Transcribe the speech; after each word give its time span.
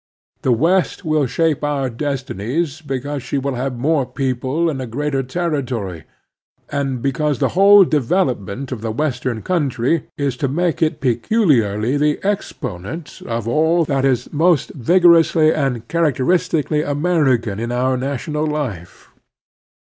The 0.41 0.51
West 0.51 1.05
will 1.05 1.27
shape 1.27 1.59
otu* 1.59 1.95
destinies 1.95 2.81
because 2.81 3.21
she 3.21 3.37
will 3.37 3.53
have 3.53 3.77
more 3.77 4.03
people 4.03 4.67
and 4.67 4.81
a 4.81 4.87
greater 4.87 5.21
territory, 5.21 6.05
and 6.71 7.03
because 7.03 7.37
the 7.37 7.49
whole 7.49 7.83
develop 7.83 8.39
ment 8.39 8.71
of 8.71 8.81
the 8.81 8.89
western 8.89 9.43
cotmtry 9.43 10.05
is 10.17 10.33
such 10.33 10.37
as 10.37 10.37
to 10.37 10.47
make 10.47 10.81
it 10.81 11.01
peculiarly 11.01 11.97
the 11.97 12.19
exponent 12.23 13.21
of 13.27 13.47
all 13.47 13.85
that 13.85 14.03
is 14.03 14.33
most 14.33 14.71
vigor 14.71 15.15
ously 15.17 15.53
and 15.53 15.87
characteristically 15.87 16.81
American 16.81 17.59
in 17.59 17.71
our 17.71 17.95
national 17.95 18.47
life. 18.47 19.11